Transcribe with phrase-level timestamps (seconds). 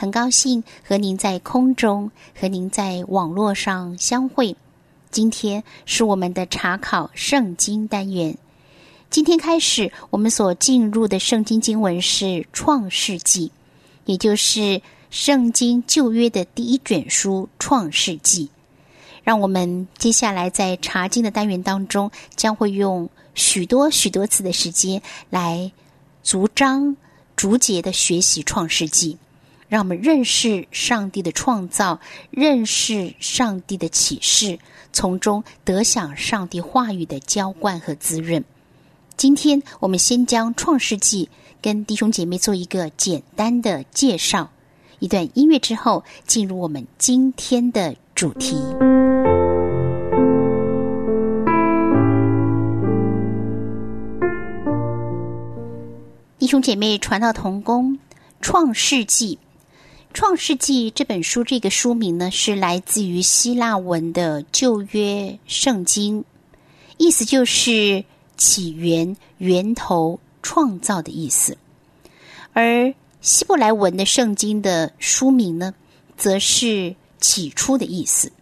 [0.00, 4.56] 很高兴和您在空中和您在网络上相会。
[5.10, 8.38] 今天是我们的查考圣经单元。
[9.10, 13.50] 今天开始，我们所进入的圣经经文是创世纪，
[14.04, 14.80] 也就是
[15.10, 18.44] 圣经旧约的第一卷书《创世纪》。
[19.24, 25.72] 让我们接下来在查经的单元当中，将会用许多许多次的时间来
[26.22, 26.96] 逐章
[27.34, 29.14] 逐节的学习《创世纪》，
[29.68, 34.58] 让我们认识上帝的创造，认识上帝的启示，
[34.94, 38.42] 从中得享上帝话语的浇灌和滋润。
[39.16, 41.26] 今天我们先将《创世纪》
[41.60, 44.50] 跟弟兄姐妹做一个简单的介绍。
[45.00, 48.56] 一段音乐之后，进入我们今天的主题。
[56.38, 57.94] 弟兄姐妹，传道同工，
[58.40, 59.36] 《创世纪》
[60.14, 66.24] 《创世纪》这本书，这个书名呢是来自于希腊文的旧约圣经，
[66.96, 68.04] 意思就是
[68.36, 71.56] 起源、源头、创造的意思。
[72.52, 75.74] 而希伯来文的圣经的书名呢，
[76.16, 78.32] 则是起初的意思。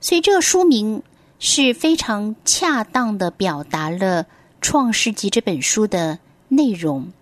[0.00, 1.02] 所以这个书名
[1.38, 4.24] 是非常恰当的表达了
[4.62, 7.12] 《创世纪》这本书的内容。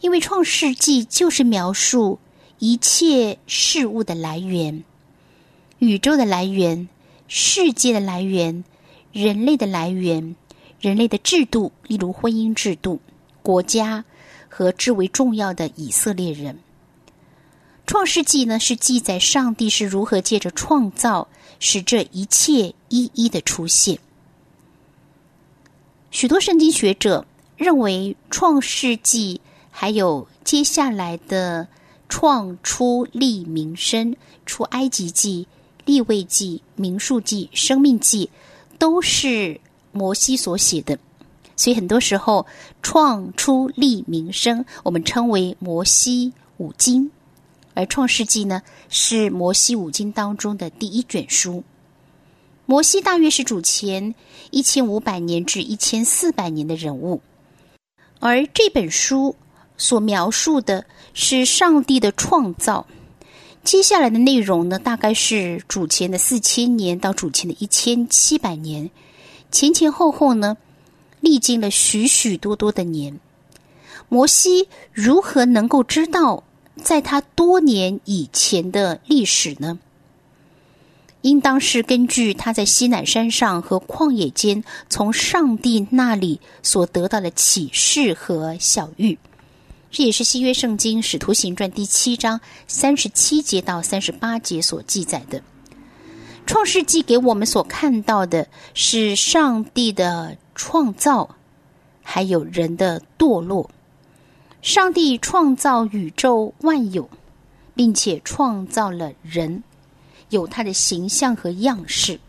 [0.00, 2.20] 因为《创世纪》就是描述
[2.58, 4.82] 一切事物的来源、
[5.78, 6.88] 宇宙的来源、
[7.28, 8.64] 世界的来源、
[9.12, 10.34] 人类的来源、
[10.80, 13.00] 人类的制度，例如婚姻制度、
[13.42, 14.04] 国家
[14.48, 16.54] 和至为重要的以色列人。
[17.86, 23.98] 《创世纪》呢，是记载上帝是如何借着创造，使这一切一一的出现。
[26.10, 27.24] 许多圣经学者
[27.56, 29.36] 认为，《创世纪》
[29.70, 31.66] 还有接下来的
[32.08, 35.46] 创出立民生、出埃及记、
[35.84, 38.30] 立位记、民数记、生命记，
[38.78, 39.60] 都是
[39.92, 40.98] 摩西所写的。
[41.54, 42.46] 所以很多时候，
[42.82, 47.10] 创出立民生我们称为摩西五经，
[47.74, 51.62] 而创世纪呢是摩西五经当中的第一卷书。
[52.64, 54.14] 摩西大约是主前
[54.50, 57.20] 一千五百年至一千四百年的人物，
[58.18, 59.36] 而这本书。
[59.78, 60.84] 所描述的
[61.14, 62.86] 是上帝的创造，
[63.64, 68.90] 接下来的内容呢，大概是主前的四千年到主前的一千七百年，
[69.50, 70.56] 前前后后呢，
[71.20, 73.18] 历经了许许多多的年。
[74.08, 76.42] 摩西如何能够知道
[76.82, 79.78] 在他多年以前的历史呢？
[81.22, 89.18] 应当是根据他在西乃山上和旷野间从上帝那里所得到的启示和小谕。
[89.90, 95.42] 这也是新约圣经《使徒行传》第七章三十七节到三十八节所记载的。
[96.44, 101.36] 创世纪给我们所看到的是上帝的创造，
[102.02, 103.70] 还有人的堕落。
[104.60, 107.08] 上帝创造宇宙万有，
[107.74, 109.62] 并且创造了人，
[110.28, 112.20] 有他的形象和样式。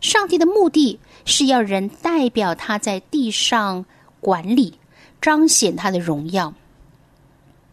[0.00, 3.84] 上帝的目的是要人代表他在地上
[4.20, 4.72] 管理，
[5.20, 6.54] 彰显他的荣耀。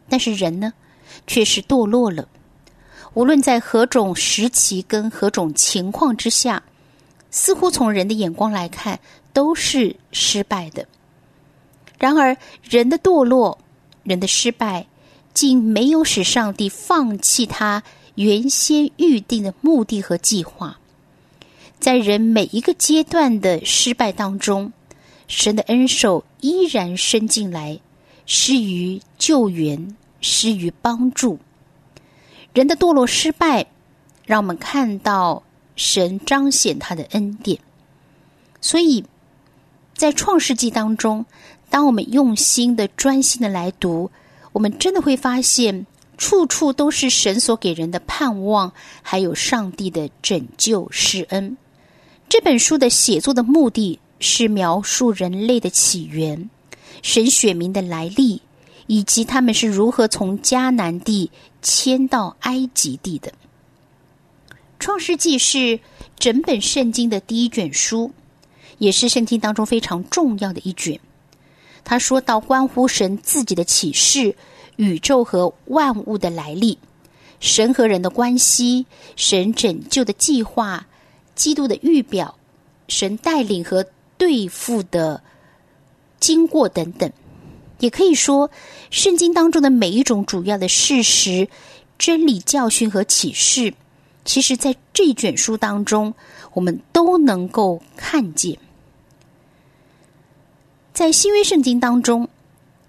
[0.08, 0.74] 但是人呢，
[1.28, 2.28] 却是堕落了。
[3.14, 6.64] 无论在何种时期跟何种情况之下，
[7.32, 9.00] 似乎从人的眼光来看
[9.34, 10.88] 都是失败的。
[11.98, 13.57] 然而，人的堕落、
[14.04, 14.86] 人的失败，
[15.34, 17.84] 竟没有使上帝放弃他
[18.16, 20.78] 原先预定的目的和计划。
[21.80, 24.74] 在人每一个阶段的失败当中，
[25.28, 27.80] 神的恩手依然伸进来。
[28.25, 31.39] 施于救援，施于帮助。
[32.54, 33.68] 人的堕落失败，
[34.25, 35.44] 让我们看到
[35.75, 37.60] 神彰显他的恩典。
[38.62, 39.04] 所以，
[39.94, 41.25] 在创世纪当中，
[41.69, 44.10] 当我们用心的、专心的来读，
[44.54, 45.86] 我们真的会发现，
[46.18, 51.57] 处处都是神所给人的盼望，还有上帝的拯救施恩。
[52.27, 56.50] 这本书的写作的目的是描述人类的起源。
[57.01, 58.42] 神选民的来历，
[58.88, 61.31] 以及他们是如何从迦南地
[61.62, 63.33] 迁到埃及地的。
[64.80, 65.80] 创世纪是
[66.19, 68.12] 整本圣经的第一卷书，
[68.77, 71.00] 也是圣经当中非常重要的一卷。
[71.83, 74.36] 他说到关乎神自己的启示、
[74.75, 76.77] 宇宙和万物的来历、
[77.39, 80.86] 神和人的关系、神拯救的计划、
[81.36, 82.36] 基督的预表、
[82.88, 83.86] 神带领和
[84.18, 85.21] 对付的
[86.25, 87.12] 经过等等。
[87.77, 88.50] 也可以说，
[88.89, 91.48] 圣经当中的每一种主要的事实、
[92.00, 93.74] 真理、教训和启示，
[94.24, 96.13] 其实在这卷书当中，
[96.54, 98.57] 我们都能够看见。
[100.94, 102.27] 在新约圣经当中，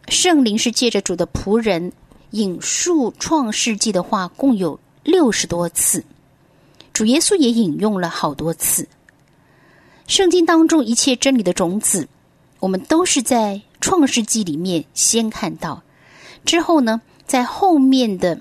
[0.08, 1.92] 圣灵是借着主的仆人
[2.30, 6.02] 引述创世纪的话，共有六十多次。
[6.92, 8.88] 主耶稣也引用了好多次。
[10.06, 12.08] 圣经当中一切真理的种子，
[12.60, 13.62] 我们都是在。
[13.78, 15.80] 创世纪里面先看到，
[16.44, 18.40] 之后呢，在后面的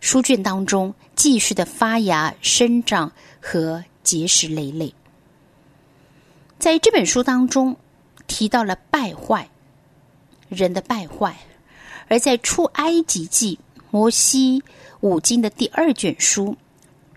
[0.00, 3.10] 书卷当中继续的发芽、生长
[3.40, 4.92] 和结实累累。
[6.58, 7.74] 在这本书当中
[8.26, 9.48] 提到了败坏
[10.50, 11.34] 人的败坏，
[12.08, 13.58] 而在出埃及记
[13.90, 14.62] 摩西
[15.00, 16.54] 五经的第二卷书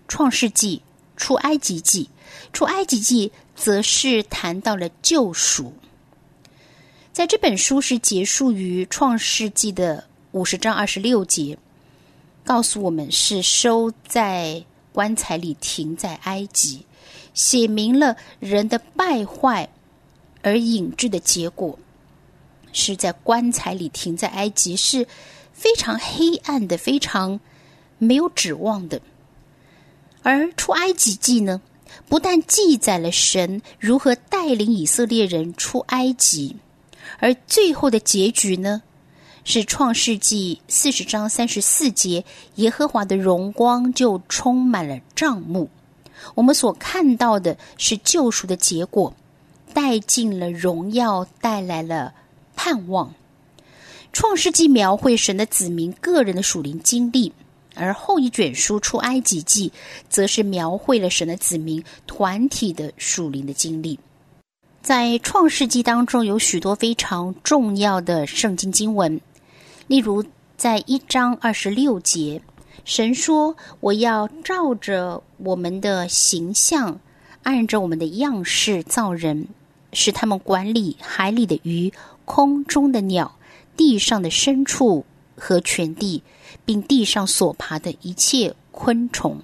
[0.08, 0.80] 创世纪、
[1.18, 2.08] 出埃及记、
[2.54, 5.74] 出埃及记，则是谈到了救赎。
[7.14, 10.02] 在这本书是结束于创世纪的
[10.32, 11.56] 五十章二十六节，
[12.44, 14.60] 告诉我们是收在
[14.92, 16.84] 棺材里，停在埃及，
[17.32, 19.68] 写明了人的败坏
[20.42, 21.78] 而引致的结果，
[22.72, 25.06] 是在棺材里停在埃及，是
[25.52, 27.38] 非常黑暗的，非常
[27.96, 29.00] 没有指望的。
[30.24, 31.62] 而出埃及记呢，
[32.08, 36.56] 不但记载了神如何带领以色列人出埃及。
[37.18, 38.82] 而最后的结局呢，
[39.44, 42.24] 是创世纪四十章三十四节，
[42.56, 45.68] 耶和华的荣光就充满了帐幕。
[46.34, 49.14] 我们所看到的是救赎的结果，
[49.72, 52.14] 带进了荣耀，带来了
[52.56, 53.14] 盼望。
[54.12, 57.32] 创世纪描绘神的子民个人的属灵经历，
[57.74, 59.72] 而后一卷书出埃及记，
[60.08, 63.98] 则是描绘了神的子民团体的属灵的经历。
[64.84, 69.18] 在创世纪当中有许多非常重要的圣经经文，
[69.86, 70.22] 例如
[70.58, 72.42] 在一章二十六节，
[72.84, 77.00] 神说：“我要照着我们的形象，
[77.44, 79.48] 按着我们的样式造人，
[79.94, 81.90] 使他们管理海里的鱼、
[82.26, 83.36] 空中的鸟、
[83.78, 86.22] 地上的牲畜和全地，
[86.66, 89.40] 并地上所爬的一切昆虫。”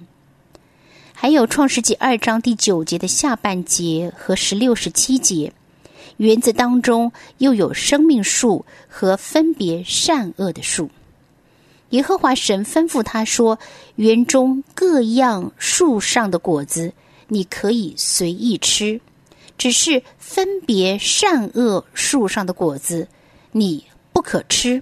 [1.21, 5.53] 还有《创世纪》二章第九节的下半节和十六、十七节，
[6.17, 10.89] 园子当中又有生命树和分别善恶的树。
[11.91, 13.59] 耶和华神吩咐他说
[13.97, 16.91] ：“园中各样树上的果子，
[17.27, 18.99] 你可以随意吃；
[19.59, 23.07] 只是分别善恶树上的果子，
[23.51, 24.81] 你不可吃，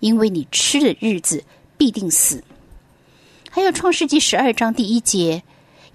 [0.00, 1.44] 因为你吃的日子
[1.78, 2.42] 必定死。”
[3.48, 5.44] 还有《创世纪》十二章第一节。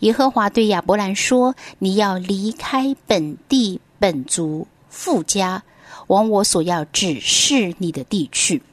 [0.02, 5.64] 耶和华对亚伯兰说：“你要离开本地本族富家，
[6.08, 8.64] 往我所要指示你的地去。”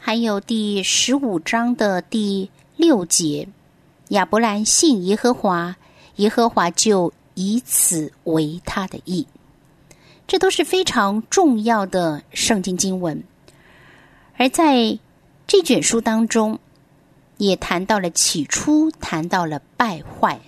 [0.00, 3.48] 还有第十五章的第六节，
[4.10, 5.74] 亚伯兰信耶和华，
[6.16, 9.26] 耶和华就以此为他的意。
[10.28, 13.20] 这都是非常重要的圣经经文。
[14.36, 14.96] 而在
[15.48, 16.60] 这卷书当中，
[17.38, 20.40] 也谈到了起初，谈到了败坏。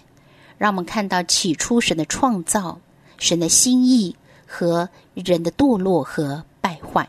[0.63, 2.81] 让我们看到起初神的创造、
[3.19, 4.15] 神的心意
[4.47, 7.09] 和人的堕落和败坏。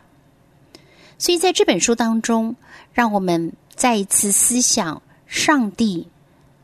[1.18, 2.56] 所以在这本书当中，
[2.92, 6.08] 让我们再一次思想上帝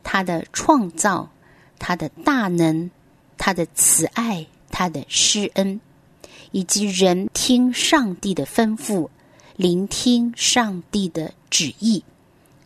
[0.03, 1.31] 他的创造、
[1.79, 2.91] 他的大能、
[3.39, 5.81] 他的慈爱、他的施恩，
[6.51, 9.09] 以及人听上帝的吩咐、
[9.55, 12.03] 聆听上帝的旨意、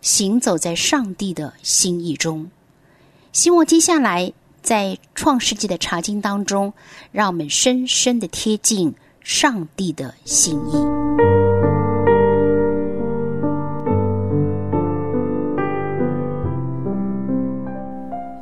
[0.00, 2.50] 行走在上帝的心意中。
[3.34, 6.72] 希望接下来在创世纪的查经当中，
[7.10, 10.72] 让我们深深的贴近上帝的心意。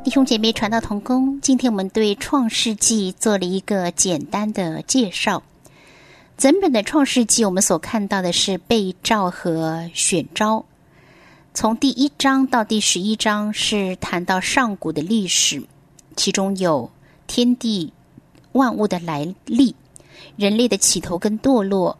[0.03, 5.41] 弟兄姐妹，传道同工，今天我们对创世纪做了一个简单的介绍。
[6.37, 10.63] 整本的创世纪，我们所看到的是被召和选召。
[11.53, 15.61] 从第一章到第十一章是谈到上古的历史，
[16.15, 16.89] 其中有
[17.27, 17.93] 天地
[18.53, 19.75] 万物的来历、
[20.35, 21.95] 人类的起头跟堕落、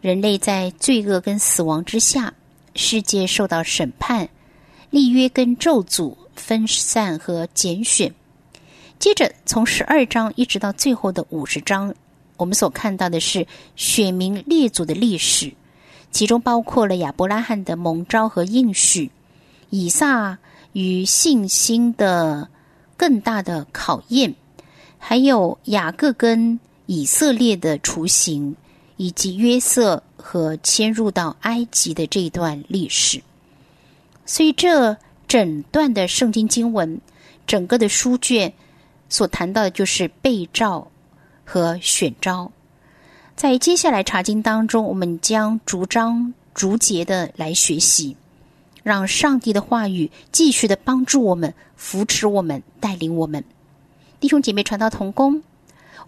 [0.00, 2.32] 人类在罪恶跟死亡之下，
[2.74, 4.26] 世界受到审判，
[4.88, 8.10] 立约跟咒诅分散和拣选。
[8.98, 11.94] 接着从十二章一直到最后的五十章，
[12.38, 15.52] 我们所看到的是选民列祖的历史，
[16.10, 19.10] 其中包括了亚伯拉罕的蒙召和应许，
[19.70, 20.38] 以撒
[20.72, 22.48] 与信心的
[22.96, 24.34] 更大的考验，
[24.98, 28.56] 还有雅各跟以色列的雏形，
[28.96, 33.22] 以及约瑟和迁入到埃及的这一段历史。
[34.26, 34.96] 所以，这
[35.26, 37.00] 整段的圣经经文，
[37.46, 38.52] 整个的书卷。
[39.10, 40.86] 所谈到的就是被召
[41.42, 42.52] 和选召，
[43.38, 48.16] 在接下来查经当中，我们将逐章逐节的来学习，
[48.82, 53.44] 让上帝的话语继续的帮助我们、扶持我们、带领我们。
[54.18, 55.40] 弟兄姐妹，传道同工，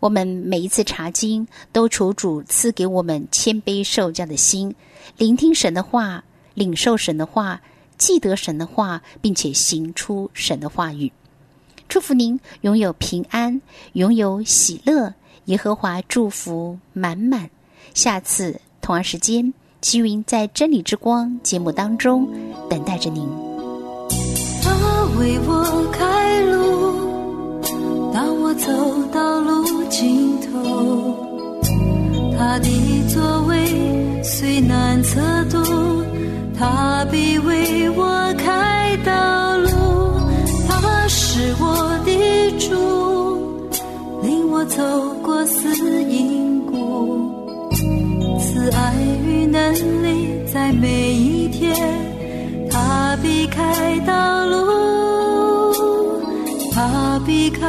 [0.01, 4.75] 我们每一次查经都求主赐给我们谦卑受教的心，
[5.17, 7.61] 聆听神的话，领受神的话，
[7.97, 11.13] 记得神的话，并且行出神的话语。
[11.89, 15.15] 祝福您拥有平安，拥有喜乐，
[15.51, 17.51] 耶和华祝福满满。
[17.93, 22.29] 下次同样时间，齐云在真理之光节目当中
[22.69, 23.29] 等待着您。
[24.63, 24.71] 他
[25.19, 28.71] 为我开路，当我走
[29.13, 31.17] 到路尽头，
[32.39, 32.69] 他的
[33.09, 35.59] 座位虽难测度，
[36.57, 38.05] 他必为我
[44.81, 44.87] 走
[45.23, 47.71] 过死荫谷，
[48.39, 48.95] 慈爱
[49.27, 51.77] 与能力在每一天，
[52.71, 55.75] 他避开道路，
[56.73, 57.69] 他避开